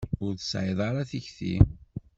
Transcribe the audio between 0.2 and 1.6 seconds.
Ur tesɛiḍ ara tikti.